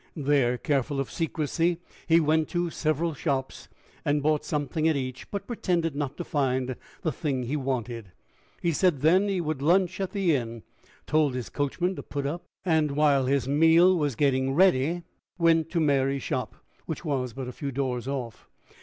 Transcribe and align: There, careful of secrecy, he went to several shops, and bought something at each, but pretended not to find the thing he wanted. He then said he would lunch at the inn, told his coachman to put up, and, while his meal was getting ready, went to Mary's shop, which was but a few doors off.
There, 0.15 0.57
careful 0.57 0.99
of 0.99 1.11
secrecy, 1.11 1.79
he 2.07 2.19
went 2.19 2.49
to 2.49 2.71
several 2.71 3.13
shops, 3.13 3.69
and 4.03 4.23
bought 4.23 4.43
something 4.43 4.87
at 4.87 4.95
each, 4.95 5.29
but 5.29 5.45
pretended 5.45 5.95
not 5.95 6.17
to 6.17 6.23
find 6.23 6.75
the 7.03 7.11
thing 7.11 7.43
he 7.43 7.55
wanted. 7.55 8.11
He 8.63 8.71
then 8.71 8.95
said 9.21 9.29
he 9.29 9.39
would 9.39 9.61
lunch 9.61 10.01
at 10.01 10.09
the 10.11 10.33
inn, 10.35 10.63
told 11.05 11.35
his 11.35 11.49
coachman 11.49 11.95
to 11.97 12.01
put 12.01 12.25
up, 12.25 12.45
and, 12.65 12.93
while 12.95 13.27
his 13.27 13.47
meal 13.47 13.95
was 13.95 14.15
getting 14.15 14.55
ready, 14.55 15.03
went 15.37 15.69
to 15.69 15.79
Mary's 15.79 16.23
shop, 16.23 16.55
which 16.87 17.05
was 17.05 17.33
but 17.33 17.47
a 17.47 17.51
few 17.53 17.71
doors 17.71 18.07
off. 18.07 18.49